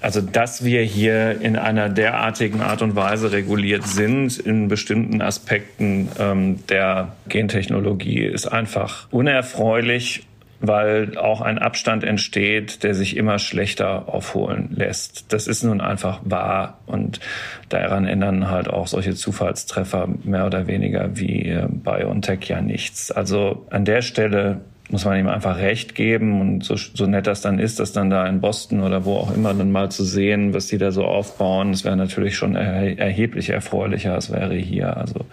[0.00, 6.08] Also, dass wir hier in einer derartigen Art und Weise reguliert sind in bestimmten Aspekten
[6.20, 10.24] ähm, der Gentechnologie, ist einfach unerfreulich
[10.60, 15.32] weil auch ein Abstand entsteht, der sich immer schlechter aufholen lässt.
[15.32, 17.20] Das ist nun einfach wahr und
[17.68, 23.10] daran ändern halt auch solche Zufallstreffer mehr oder weniger wie BioNTech ja nichts.
[23.12, 27.42] Also an der Stelle muss man ihm einfach recht geben und so, so nett das
[27.42, 30.54] dann ist, das dann da in Boston oder wo auch immer dann mal zu sehen,
[30.54, 34.96] was die da so aufbauen, das wäre natürlich schon erheblich erfreulicher, als wäre hier.
[34.96, 35.26] Also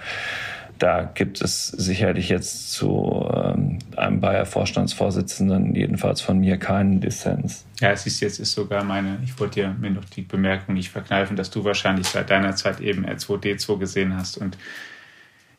[0.80, 7.66] da gibt es sicherlich jetzt zu ähm, einem Bayer-Vorstandsvorsitzenden, jedenfalls von mir, keinen Dissens.
[7.80, 10.90] Ja, es ist jetzt ist sogar meine, ich wollte dir mir noch die Bemerkung nicht
[10.90, 14.58] verkneifen, dass du wahrscheinlich seit deiner Zeit eben R2D2 gesehen hast und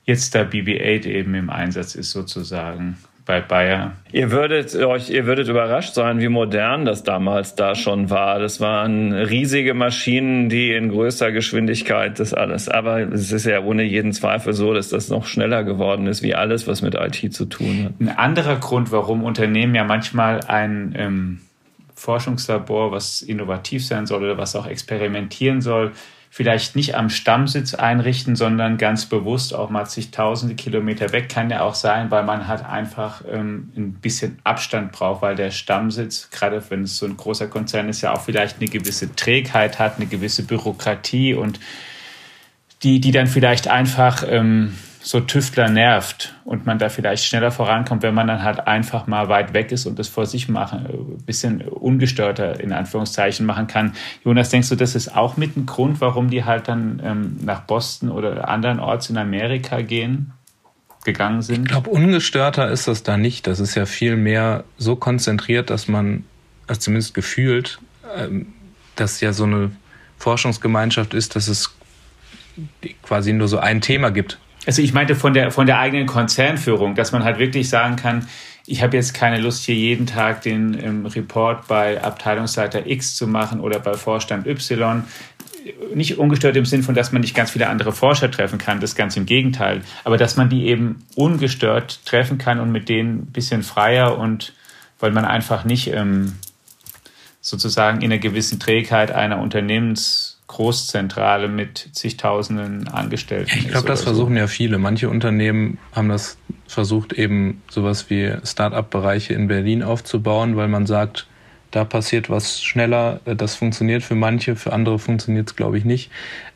[0.05, 3.93] jetzt da BB-8 eben im Einsatz ist sozusagen bei Bayer.
[4.13, 8.39] Ihr würdet euch, ihr würdet überrascht sein, wie modern das damals da schon war.
[8.39, 12.69] Das waren riesige Maschinen, die in größter Geschwindigkeit das alles.
[12.69, 16.37] Aber es ist ja ohne jeden Zweifel so, dass das noch schneller geworden ist, wie
[16.37, 17.93] alles, was mit IT zu tun hat.
[18.01, 21.41] Ein anderer Grund, warum Unternehmen ja manchmal ein ähm,
[21.97, 25.93] Forschungslabor, was innovativ sein soll oder was auch experimentieren soll,
[26.37, 31.31] vielleicht nicht am Stammsitz einrichten, sondern ganz bewusst auch mal zigtausende Kilometer weg.
[31.31, 35.51] Kann ja auch sein, weil man halt einfach ähm, ein bisschen Abstand braucht, weil der
[35.51, 39.79] Stammsitz, gerade wenn es so ein großer Konzern ist, ja auch vielleicht eine gewisse Trägheit
[39.79, 41.59] hat, eine gewisse Bürokratie und
[42.83, 48.03] die, die dann vielleicht einfach ähm, so Tüftler nervt und man da vielleicht schneller vorankommt,
[48.03, 51.25] wenn man dann halt einfach mal weit weg ist und das vor sich machen, ein
[51.25, 53.93] bisschen ungestörter in Anführungszeichen machen kann.
[54.25, 57.61] Jonas, denkst du, das ist auch mit ein Grund, warum die halt dann ähm, nach
[57.61, 60.33] Boston oder anderen Orts in Amerika gehen?
[61.05, 61.67] gegangen sind?
[61.67, 63.47] Ich glaube, ungestörter ist das da nicht.
[63.47, 66.25] Das ist ja viel mehr so konzentriert, dass man,
[66.67, 67.79] also zumindest gefühlt,
[68.17, 68.49] ähm,
[68.97, 69.71] dass ja so eine
[70.19, 71.77] Forschungsgemeinschaft ist, dass es
[73.03, 74.41] quasi nur so ein Thema gibt.
[74.67, 78.27] Also ich meinte von der, von der eigenen Konzernführung, dass man halt wirklich sagen kann,
[78.67, 83.29] ich habe jetzt keine Lust, hier jeden Tag den ähm, Report bei Abteilungsleiter X zu
[83.29, 85.05] machen oder bei Vorstand Y.
[85.95, 88.97] Nicht ungestört im Sinn von, dass man nicht ganz viele andere Forscher treffen kann, das
[88.97, 89.83] ganz im Gegenteil.
[90.03, 94.53] Aber dass man die eben ungestört treffen kann und mit denen ein bisschen freier und
[94.99, 96.35] weil man einfach nicht ähm,
[97.41, 103.51] sozusagen in einer gewissen Trägheit einer Unternehmens- Großzentrale mit zigtausenden Angestellten.
[103.59, 104.41] Ich glaube, das versuchen so.
[104.41, 104.79] ja viele.
[104.79, 111.27] Manche Unternehmen haben das versucht, eben sowas wie Start-up-Bereiche in Berlin aufzubauen, weil man sagt,
[111.73, 116.11] da passiert was schneller, das funktioniert für manche, für andere funktioniert es, glaube ich, nicht.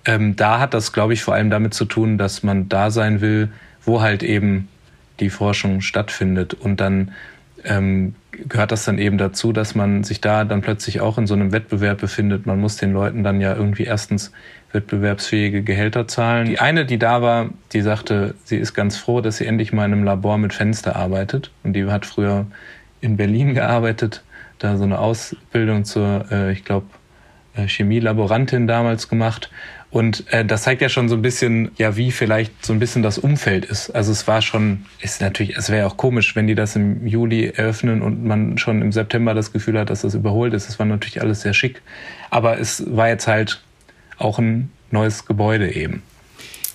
[0.05, 3.21] Ähm, da hat das, glaube ich, vor allem damit zu tun, dass man da sein
[3.21, 3.51] will,
[3.85, 4.69] wo halt eben
[5.19, 7.13] die Forschung stattfindet und dann
[7.65, 11.35] ähm, gehört das dann eben dazu, dass man sich da dann plötzlich auch in so
[11.35, 12.47] einem Wettbewerb befindet.
[12.47, 14.33] Man muss den Leuten dann ja irgendwie erstens
[14.73, 16.47] wettbewerbsfähige Gehälter zahlen.
[16.47, 19.85] Die eine, die da war, die sagte, sie ist ganz froh, dass sie endlich mal
[19.85, 21.51] in einem Labor mit Fenster arbeitet.
[21.65, 22.47] Und die hat früher
[23.01, 24.23] in Berlin gearbeitet,
[24.59, 26.87] da so eine Ausbildung zur, äh, ich glaube,
[27.55, 29.51] äh, Chemielaborantin damals gemacht
[29.91, 33.03] und äh, das zeigt ja schon so ein bisschen, ja, wie vielleicht so ein bisschen
[33.03, 33.91] das Umfeld ist.
[33.91, 37.47] Also es war schon, ist natürlich, es wäre auch komisch, wenn die das im Juli
[37.47, 40.69] eröffnen und man schon im September das Gefühl hat, dass das überholt ist.
[40.69, 41.83] Es war natürlich alles sehr schick.
[42.31, 43.61] Aber es war jetzt halt
[44.19, 46.03] auch ein neues Gebäude eben.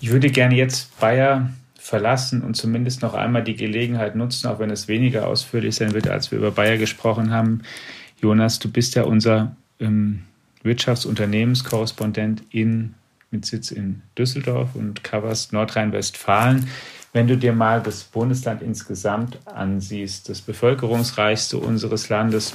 [0.02, 4.72] Ich würde gerne jetzt Bayer verlassen und zumindest noch einmal die Gelegenheit nutzen, auch wenn
[4.72, 7.62] es weniger ausführlich sein wird, als wir über Bayer gesprochen haben.
[8.22, 10.24] Jonas, du bist ja unser ähm,
[10.64, 12.96] Wirtschaftsunternehmenskorrespondent in
[13.32, 16.68] mit Sitz in Düsseldorf und coverst Nordrhein-Westfalen.
[17.14, 22.54] Wenn du dir mal das Bundesland insgesamt ansiehst, das bevölkerungsreichste unseres Landes,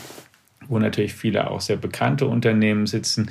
[0.69, 3.31] wo natürlich viele auch sehr bekannte Unternehmen sitzen,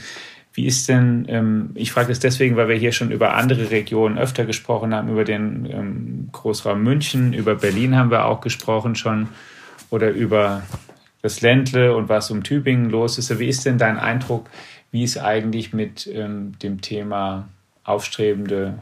[0.54, 4.18] wie ist denn, ähm, ich frage das deswegen, weil wir hier schon über andere Regionen
[4.18, 9.30] öfter gesprochen haben, über den ähm, Großraum München, über Berlin haben wir auch gesprochen schon
[9.90, 10.64] oder über
[11.22, 13.38] das Ländle und was um Tübingen los ist.
[13.40, 14.50] Wie ist denn dein Eindruck,
[14.92, 17.48] wie es eigentlich mit ähm, dem Thema
[17.84, 18.80] aufstrebende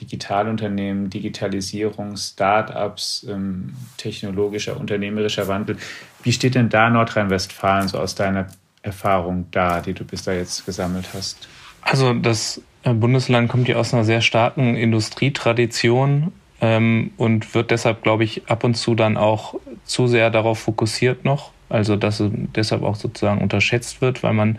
[0.00, 5.76] Digitalunternehmen, Digitalisierung, Startups, ähm, technologischer, unternehmerischer Wandel.
[6.22, 8.48] Wie steht denn da Nordrhein-Westfalen so aus deiner
[8.82, 11.48] Erfahrung da, die du bis da jetzt gesammelt hast?
[11.80, 18.02] Also das äh, Bundesland kommt ja aus einer sehr starken Industrietradition ähm, und wird deshalb,
[18.02, 21.52] glaube ich, ab und zu dann auch zu sehr darauf fokussiert noch.
[21.68, 24.58] Also dass es deshalb auch sozusagen unterschätzt wird, weil man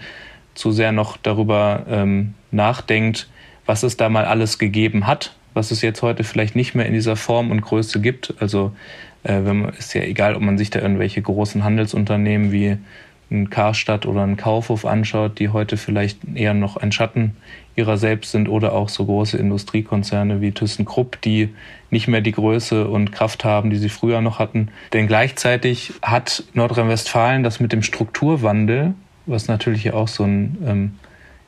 [0.56, 3.30] zu sehr noch darüber ähm, nachdenkt,
[3.66, 6.94] was es da mal alles gegeben hat, was es jetzt heute vielleicht nicht mehr in
[6.94, 8.34] dieser Form und Größe gibt.
[8.40, 8.74] Also
[9.24, 12.78] äh, man, ist ja egal, ob man sich da irgendwelche großen Handelsunternehmen wie
[13.32, 17.36] ein Karstadt oder ein Kaufhof anschaut, die heute vielleicht eher noch ein Schatten
[17.76, 21.50] ihrer selbst sind oder auch so große Industriekonzerne wie ThyssenKrupp, die
[21.90, 24.70] nicht mehr die Größe und Kraft haben, die sie früher noch hatten.
[24.94, 28.94] Denn gleichzeitig hat Nordrhein-Westfalen das mit dem Strukturwandel
[29.26, 30.94] was natürlich auch so ein, ähm,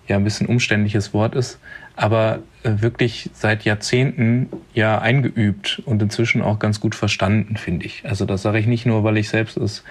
[0.07, 1.59] ja, ein bisschen umständliches Wort ist,
[1.95, 8.03] aber äh, wirklich seit Jahrzehnten ja eingeübt und inzwischen auch ganz gut verstanden, finde ich.
[8.05, 9.83] Also das sage ich nicht nur, weil ich selbst aus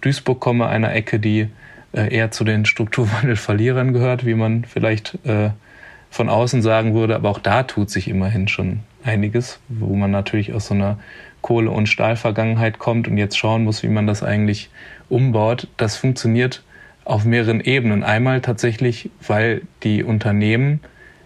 [0.00, 1.48] Duisburg komme, einer Ecke, die
[1.92, 5.50] äh, eher zu den Strukturwandelverlierern gehört, wie man vielleicht äh,
[6.10, 10.52] von außen sagen würde, aber auch da tut sich immerhin schon einiges, wo man natürlich
[10.52, 10.98] aus so einer
[11.42, 14.70] Kohle- und Stahlvergangenheit kommt und jetzt schauen muss, wie man das eigentlich
[15.08, 15.68] umbaut.
[15.76, 16.62] Das funktioniert
[17.08, 18.04] auf mehreren Ebenen.
[18.04, 20.80] Einmal tatsächlich, weil die Unternehmen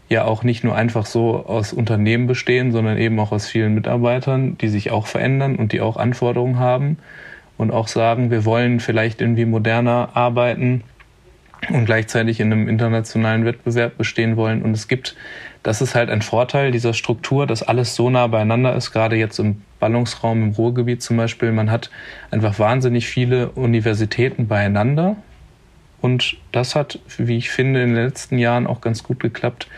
[0.09, 4.57] ja auch nicht nur einfach so aus Unternehmen bestehen, sondern eben auch aus vielen Mitarbeitern,
[4.59, 6.99] die sich auch verändern und die auch Anforderungen haben
[7.59, 10.85] und auch sagen, wir wollen vielleicht irgendwie moderner arbeiten
[11.69, 14.63] und gleichzeitig in einem internationalen Wettbewerb bestehen wollen.
[14.63, 15.17] Und es gibt,
[15.65, 19.39] das ist halt ein Vorteil dieser Struktur, dass alles so nah beieinander ist, gerade jetzt
[19.41, 21.51] im Ballungsraum im Ruhrgebiet zum Beispiel.
[21.51, 21.91] Man hat
[22.31, 25.17] einfach wahnsinnig viele Universitäten beieinander.
[26.03, 29.69] Und das hat, wie ich finde, in den letzten Jahren auch ganz gut geklappt,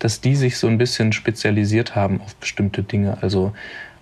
[0.00, 3.18] dass die sich so ein bisschen spezialisiert haben auf bestimmte Dinge.
[3.20, 3.52] Also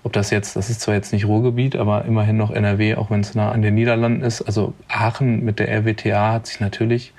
[0.04, 3.20] ob das jetzt, das ist zwar jetzt nicht Ruhrgebiet, aber immerhin noch NRW, auch wenn
[3.20, 4.42] es nah an den Niederlanden ist.
[4.42, 7.12] Also Aachen mit der RWTA hat sich natürlich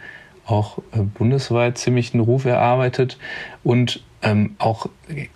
[0.45, 3.17] auch äh, bundesweit ziemlich einen Ruf erarbeitet
[3.63, 4.87] und ähm, auch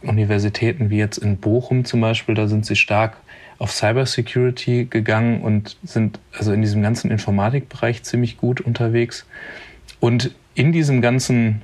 [0.01, 3.17] Universitäten wie jetzt in Bochum zum Beispiel, da sind sie stark
[3.59, 9.25] auf Cybersecurity gegangen und sind also in diesem ganzen Informatikbereich ziemlich gut unterwegs.
[9.99, 11.61] Und in diesem ganzen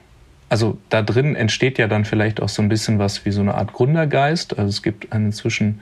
[0.53, 3.55] also da drin entsteht ja dann vielleicht auch so ein bisschen was wie so eine
[3.55, 4.55] Art Gründergeist.
[4.59, 5.81] Also es gibt inzwischen,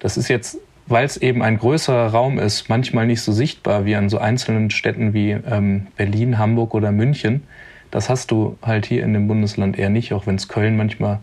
[0.00, 3.94] das ist jetzt, weil es eben ein größerer Raum ist, manchmal nicht so sichtbar wie
[3.94, 7.44] an so einzelnen Städten wie ähm, Berlin, Hamburg oder München.
[7.92, 11.20] Das hast du halt hier in dem Bundesland eher nicht, auch wenn es Köln manchmal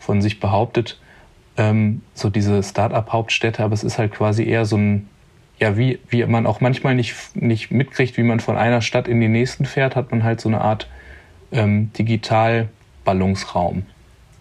[0.00, 0.98] von sich behauptet.
[1.56, 5.08] Ähm, so diese Start-up-Hauptstädte, aber es ist halt quasi eher so ein,
[5.58, 9.20] ja, wie, wie man auch manchmal nicht, nicht mitkriegt, wie man von einer Stadt in
[9.20, 10.88] die nächsten fährt, hat man halt so eine Art
[11.52, 13.84] ähm, Digital-Ballungsraum.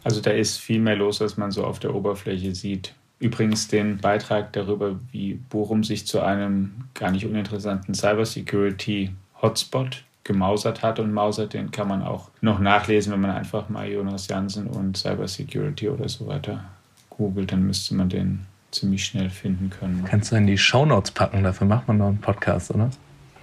[0.03, 2.95] Also da ist viel mehr los, als man so auf der Oberfläche sieht.
[3.19, 10.99] Übrigens den Beitrag darüber, wie Bochum sich zu einem gar nicht uninteressanten Cybersecurity-Hotspot gemausert hat
[10.99, 14.97] und mausert, den kann man auch noch nachlesen, wenn man einfach mal Jonas Jansen und
[14.97, 16.63] Cybersecurity oder so weiter
[17.11, 20.03] googelt, dann müsste man den ziemlich schnell finden können.
[20.05, 22.89] Kannst du in die Shownotes packen, dafür macht man noch einen Podcast, oder?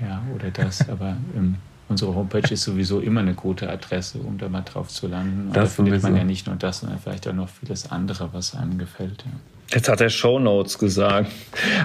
[0.00, 1.57] Ja, oder das, aber im
[1.88, 5.48] Unsere Homepage ist sowieso immer eine gute Adresse, um da mal drauf zu landen.
[5.48, 6.09] Und das da findet sowieso.
[6.09, 9.24] man ja nicht nur das, sondern vielleicht auch noch vieles andere, was einem gefällt.
[9.24, 9.33] Ja.
[9.70, 11.31] Jetzt hat er Show Notes gesagt.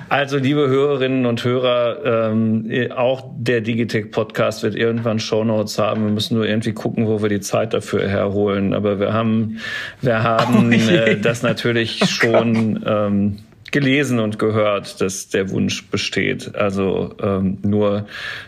[0.08, 6.06] Also, liebe Hörerinnen und Hörer, ähm, auch der Digitech Podcast wird irgendwann Show Notes haben.
[6.06, 8.74] Wir müssen nur irgendwie gucken, wo wir die Zeit dafür herholen.
[8.74, 9.60] Aber wir haben,
[10.02, 13.40] wir haben oh äh, das natürlich oh schon ähm,
[13.72, 16.56] gelesen und gehört, dass der Wunsch besteht.
[16.56, 18.06] Also ähm, nur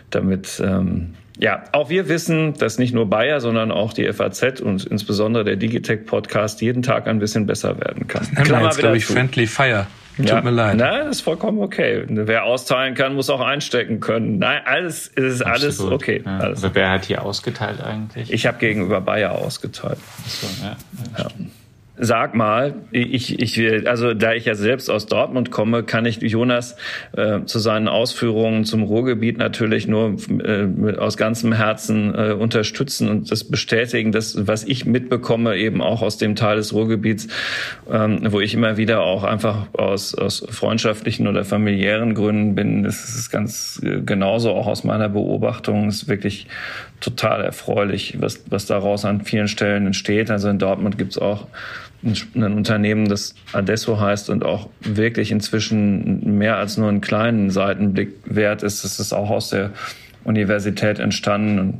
[0.08, 4.84] damit ähm, ja, auch wir wissen, dass nicht nur Bayer, sondern auch die FAZ und
[4.84, 8.26] insbesondere der Digitech Podcast jeden Tag ein bisschen besser werden kann.
[8.34, 9.86] Das Klammer jetzt, glaube ich, Friendly Fire.
[10.16, 10.40] Tut ja.
[10.40, 10.76] mir leid.
[10.76, 12.04] Nein, ist vollkommen okay.
[12.08, 14.38] Wer austeilen kann, muss auch einstecken können.
[14.38, 15.62] Nein, alles ist Absolut.
[15.62, 16.22] alles okay.
[16.24, 16.38] Ja.
[16.38, 16.64] Alles.
[16.64, 18.32] Also wer hat hier ausgeteilt eigentlich?
[18.32, 19.98] Ich habe gegenüber Bayer ausgeteilt.
[20.24, 20.76] Ach so, ja.
[21.18, 21.28] ja
[21.98, 26.76] Sag mal, ich, ich, also da ich ja selbst aus Dortmund komme, kann ich Jonas
[27.16, 33.30] äh, zu seinen Ausführungen zum Ruhrgebiet natürlich nur äh, aus ganzem Herzen äh, unterstützen und
[33.30, 37.28] das bestätigen, dass was ich mitbekomme, eben auch aus dem Teil des Ruhrgebiets,
[37.90, 43.08] ähm, wo ich immer wieder auch einfach aus, aus freundschaftlichen oder familiären Gründen bin, das
[43.08, 46.46] ist ganz äh, genauso auch aus meiner Beobachtung, ist wirklich
[47.00, 50.30] total erfreulich, was, was daraus an vielen Stellen entsteht.
[50.30, 51.46] Also in Dortmund gibt's auch
[52.06, 58.14] ein Unternehmen, das Adesso heißt und auch wirklich inzwischen mehr als nur einen kleinen Seitenblick
[58.24, 58.84] wert ist.
[58.84, 59.70] Das ist auch aus der
[60.24, 61.58] Universität entstanden.
[61.58, 61.74] Und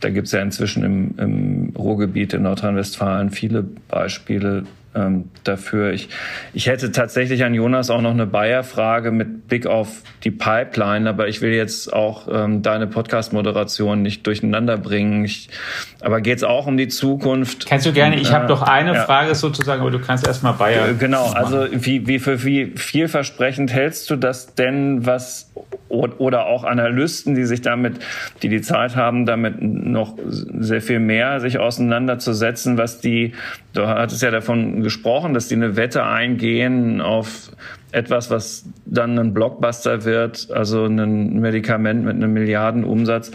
[0.00, 5.92] da gibt es ja inzwischen im, im Ruhrgebiet in Nordrhein-Westfalen viele Beispiele ähm, dafür.
[5.92, 6.08] Ich,
[6.52, 11.28] ich hätte tatsächlich an Jonas auch noch eine Bayer-Frage mit Blick auf die Pipeline, aber
[11.28, 15.24] ich will jetzt auch ähm, deine Podcast-Moderation nicht durcheinander bringen.
[15.24, 15.48] Ich,
[16.00, 17.66] aber geht es auch um die Zukunft?
[17.66, 19.04] Kannst du gerne, ich äh, habe doch eine ja.
[19.04, 20.94] Frage sozusagen, aber du kannst erstmal Bayer.
[20.94, 25.52] Genau, also wie, wie für wie vielversprechend hältst du das denn, was
[25.88, 28.00] oder auch Analysten, die sich damit,
[28.42, 33.32] die die Zeit haben, damit noch sehr viel mehr sich auseinanderzusetzen, was die,
[33.72, 37.50] du hattest ja davon gesprochen, dass die eine Wette eingehen auf
[37.92, 43.30] etwas, was dann ein Blockbuster wird, also ein Medikament mit einem Milliardenumsatz.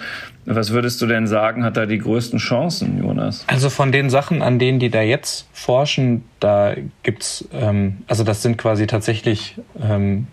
[0.45, 3.43] Was würdest du denn sagen, hat da die größten Chancen, Jonas?
[3.47, 8.41] Also von den Sachen, an denen die da jetzt forschen, da gibt's, ähm, also das
[8.41, 10.27] sind quasi tatsächlich ähm,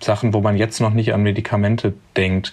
[0.00, 2.52] Sachen, wo man jetzt noch nicht an Medikamente denkt.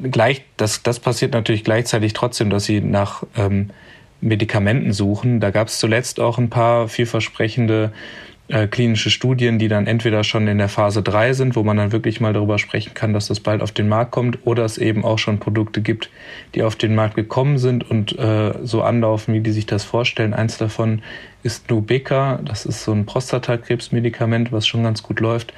[0.00, 3.70] Gleich, das, das passiert natürlich gleichzeitig trotzdem, dass sie nach ähm,
[4.20, 5.40] Medikamenten suchen.
[5.40, 7.92] Da gab es zuletzt auch ein paar vielversprechende
[8.50, 11.92] äh, klinische Studien, die dann entweder schon in der Phase 3 sind, wo man dann
[11.92, 15.04] wirklich mal darüber sprechen kann, dass das bald auf den Markt kommt, oder es eben
[15.04, 16.10] auch schon Produkte gibt,
[16.54, 20.34] die auf den Markt gekommen sind und äh, so anlaufen, wie die sich das vorstellen.
[20.34, 21.02] Eins davon
[21.42, 25.54] ist Nubeca, das ist so ein Prostatakrebsmedikament, was schon ganz gut läuft.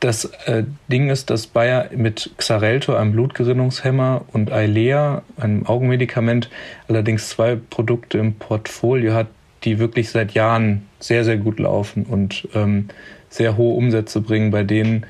[0.00, 6.50] Das äh, Ding ist, dass Bayer mit Xarelto, einem Blutgerinnungshemmer, und Eilea, einem Augenmedikament,
[6.86, 9.28] allerdings zwei Produkte im Portfolio hat,
[9.66, 12.88] die wirklich seit Jahren sehr, sehr gut laufen und ähm,
[13.28, 15.04] sehr hohe Umsätze bringen, bei denen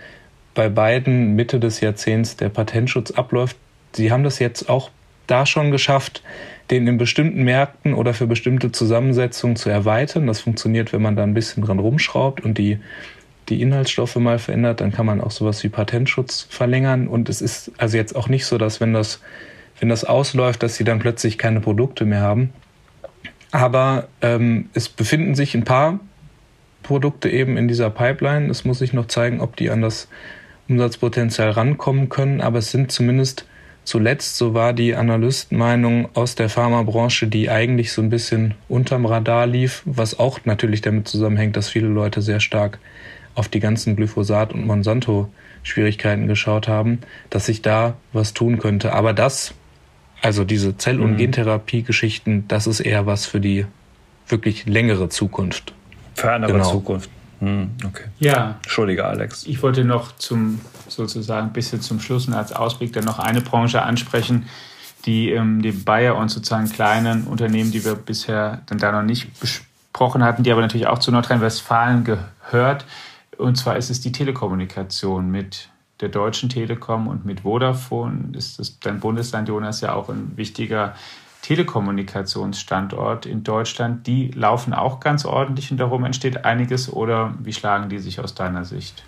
[0.54, 3.56] bei beiden Mitte des Jahrzehnts der Patentschutz abläuft.
[3.92, 4.90] Sie haben das jetzt auch
[5.26, 6.22] da schon geschafft,
[6.70, 10.26] den in bestimmten Märkten oder für bestimmte Zusammensetzungen zu erweitern.
[10.26, 12.78] Das funktioniert, wenn man da ein bisschen dran rumschraubt und die,
[13.48, 17.06] die Inhaltsstoffe mal verändert, dann kann man auch sowas wie Patentschutz verlängern.
[17.06, 19.20] Und es ist also jetzt auch nicht so, dass wenn das,
[19.78, 22.52] wenn das ausläuft, dass sie dann plötzlich keine Produkte mehr haben.
[23.56, 25.98] Aber ähm, es befinden sich ein paar
[26.82, 28.50] Produkte eben in dieser Pipeline.
[28.50, 30.08] Es muss sich noch zeigen, ob die an das
[30.68, 32.42] Umsatzpotenzial rankommen können.
[32.42, 33.46] Aber es sind zumindest
[33.82, 39.46] zuletzt, so war die Analystenmeinung aus der Pharmabranche, die eigentlich so ein bisschen unterm Radar
[39.46, 42.78] lief, was auch natürlich damit zusammenhängt, dass viele Leute sehr stark
[43.34, 46.98] auf die ganzen Glyphosat- und Monsanto-Schwierigkeiten geschaut haben,
[47.30, 48.92] dass sich da was tun könnte.
[48.92, 49.54] Aber das
[50.22, 51.16] also diese Zell- und mhm.
[51.18, 53.66] Gentherapie-Geschichten, das ist eher was für die
[54.28, 55.72] wirklich längere Zukunft.
[56.22, 56.70] Eine genau.
[56.70, 57.10] Zukunft.
[57.40, 58.04] Hm, okay.
[58.18, 58.56] Ja.
[58.62, 59.44] Entschuldige, Alex.
[59.46, 63.40] Ich wollte noch zum sozusagen ein bisschen zum Schluss und als Ausblick dann noch eine
[63.40, 64.46] Branche ansprechen,
[65.04, 69.38] die ähm, die Bayer und sozusagen kleinen Unternehmen, die wir bisher dann da noch nicht
[69.38, 72.86] besprochen hatten, die aber natürlich auch zu Nordrhein-Westfalen gehört.
[73.36, 75.68] Und zwar ist es die Telekommunikation mit
[76.00, 80.94] der Deutschen Telekom und mit Vodafone ist das, dein Bundesland, Jonas, ja auch ein wichtiger
[81.42, 84.06] Telekommunikationsstandort in Deutschland.
[84.06, 88.34] Die laufen auch ganz ordentlich und darum entsteht einiges oder wie schlagen die sich aus
[88.34, 89.04] deiner Sicht?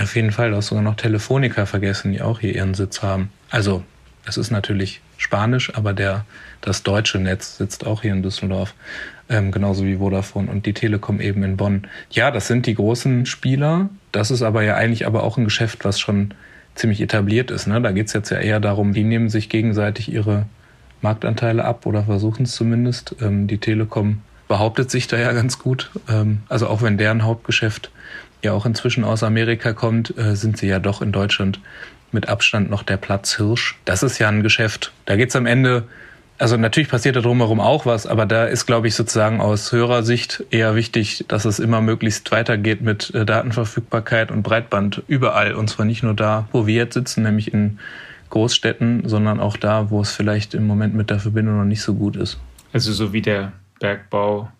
[0.00, 3.30] Auf jeden Fall, du hast sogar noch Telefonica vergessen, die auch hier ihren Sitz haben.
[3.50, 3.82] Also,
[4.24, 6.24] es ist natürlich Spanisch, aber der,
[6.60, 8.74] das deutsche Netz sitzt auch hier in Düsseldorf
[9.28, 11.86] ähm, genauso wie Vodafone und die Telekom eben in Bonn.
[12.10, 13.88] Ja, das sind die großen Spieler.
[14.12, 16.34] Das ist aber ja eigentlich aber auch ein Geschäft, was schon
[16.74, 17.66] ziemlich etabliert ist.
[17.66, 17.80] Ne?
[17.80, 20.46] Da geht's jetzt ja eher darum, die nehmen sich gegenseitig ihre
[21.02, 23.16] Marktanteile ab oder versuchen es zumindest.
[23.20, 25.90] Ähm, die Telekom behauptet sich da ja ganz gut.
[26.08, 27.90] Ähm, also auch wenn deren Hauptgeschäft
[28.42, 31.60] ja auch inzwischen aus Amerika kommt, äh, sind sie ja doch in Deutschland
[32.12, 33.78] mit Abstand noch der Platzhirsch.
[33.84, 34.92] Das ist ja ein Geschäft.
[35.06, 35.84] Da geht's am Ende
[36.40, 40.42] also natürlich passiert da drumherum auch was, aber da ist, glaube ich, sozusagen aus Hörersicht
[40.50, 45.54] eher wichtig, dass es immer möglichst weitergeht mit äh, Datenverfügbarkeit und Breitband überall.
[45.54, 47.78] Und zwar nicht nur da, wo wir jetzt sitzen, nämlich in
[48.30, 51.94] Großstädten, sondern auch da, wo es vielleicht im Moment mit der Verbindung noch nicht so
[51.94, 52.40] gut ist.
[52.72, 54.50] Also so wie der Bergbau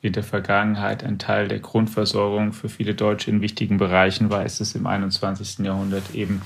[0.00, 4.62] in der Vergangenheit ein Teil der Grundversorgung für viele Deutsche in wichtigen Bereichen war, ist
[4.62, 5.66] es im 21.
[5.66, 6.40] Jahrhundert eben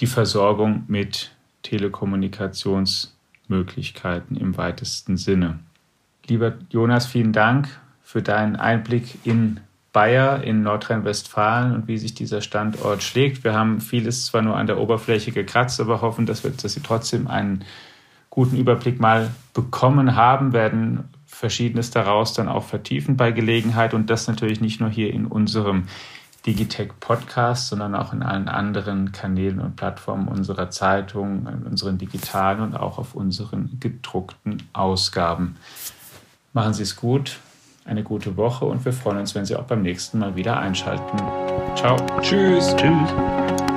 [0.00, 1.30] die Versorgung mit
[1.64, 3.08] Telekommunikations-
[3.50, 5.58] Möglichkeiten im weitesten Sinne.
[6.26, 7.68] Lieber Jonas, vielen Dank
[8.02, 9.60] für deinen Einblick in
[9.92, 13.42] Bayer in Nordrhein-Westfalen und wie sich dieser Standort schlägt.
[13.42, 16.80] Wir haben vieles zwar nur an der Oberfläche gekratzt, aber hoffen, dass, wir, dass Sie
[16.80, 17.64] trotzdem einen
[18.30, 24.28] guten Überblick mal bekommen haben, werden Verschiedenes daraus dann auch vertiefen bei Gelegenheit und das
[24.28, 25.84] natürlich nicht nur hier in unserem
[26.46, 32.60] Digitech Podcast, sondern auch in allen anderen Kanälen und Plattformen unserer Zeitung, in unseren digitalen
[32.60, 35.56] und auch auf unseren gedruckten Ausgaben.
[36.52, 37.38] Machen Sie es gut,
[37.84, 41.18] eine gute Woche und wir freuen uns, wenn Sie auch beim nächsten Mal wieder einschalten.
[41.76, 41.96] Ciao.
[42.20, 42.74] Tschüss.
[42.76, 43.69] Tschüss.